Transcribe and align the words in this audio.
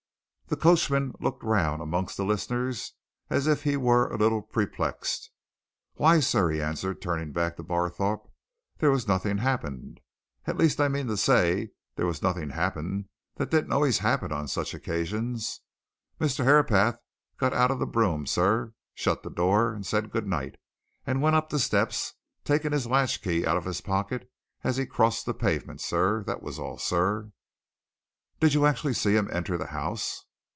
The 0.47 0.57
coachman 0.57 1.13
looked 1.21 1.45
round 1.45 1.81
amongst 1.81 2.17
the 2.17 2.25
listeners 2.25 2.91
as 3.29 3.47
if 3.47 3.63
he 3.63 3.77
were 3.77 4.11
a 4.11 4.17
little 4.17 4.41
perplexed. 4.41 5.31
"Why, 5.93 6.19
sir," 6.19 6.49
he 6.49 6.61
answered, 6.61 7.01
turning 7.01 7.31
back 7.31 7.55
to 7.55 7.63
Barthorpe, 7.63 8.29
"there 8.79 8.91
was 8.91 9.07
nothing 9.07 9.37
happened! 9.37 10.01
At 10.45 10.57
least, 10.57 10.81
I 10.81 10.89
mean 10.89 11.07
to 11.07 11.15
say, 11.15 11.71
there 11.95 12.05
was 12.05 12.21
nothing 12.21 12.49
happened 12.49 13.07
that 13.35 13.49
didn't 13.49 13.71
always 13.71 13.99
happen 13.99 14.33
on 14.33 14.49
such 14.49 14.73
occasions 14.73 15.61
Mr. 16.19 16.43
Herapath 16.43 16.99
got 17.37 17.53
out 17.53 17.71
of 17.71 17.79
the 17.79 17.87
brougham, 17.87 18.25
shut 18.25 19.23
the 19.23 19.29
door, 19.33 19.79
said 19.83 20.11
'Good 20.11 20.27
night,' 20.27 20.57
and 21.07 21.21
went 21.21 21.37
up 21.37 21.47
the 21.49 21.59
steps, 21.59 22.15
taking 22.43 22.73
his 22.73 22.87
latch 22.87 23.21
key 23.21 23.45
out 23.45 23.55
of 23.55 23.63
his 23.63 23.79
pocket 23.79 24.29
as 24.65 24.75
he 24.75 24.85
crossed 24.85 25.25
the 25.25 25.33
pavement, 25.33 25.79
sir. 25.79 26.25
That 26.25 26.43
was 26.43 26.59
all, 26.59 26.77
sir." 26.77 27.31
"Did 28.41 28.53
you 28.53 28.65
actually 28.65 28.95
see 28.95 29.13
him 29.15 29.29
enter 29.31 29.57
the 29.57 29.67
house?" 29.67 30.25